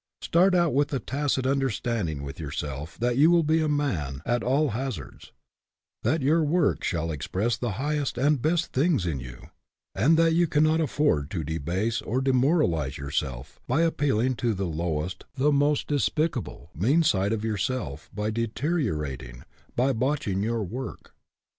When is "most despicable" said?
15.51-16.71